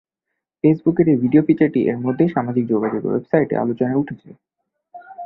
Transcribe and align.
ফেসবুকের 0.63 1.07
এই 1.07 1.17
ভিডিও 1.23 1.41
ফিচারটি 1.47 1.79
এরমধ্যেই 1.87 2.33
সামাজিক 2.35 2.65
যোগাযোগের 2.67 3.07
ওয়েবসাইটে 3.07 3.55
আলোচনায় 3.55 3.99
উঠেছে। 4.01 4.29